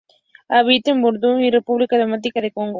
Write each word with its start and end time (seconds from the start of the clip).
Habita 0.49 0.89
en 0.89 1.03
Burundi, 1.03 1.27
Uganda 1.27 1.45
y 1.45 1.51
República 1.51 1.95
Democrática 1.95 2.41
del 2.41 2.51
Congo. 2.53 2.69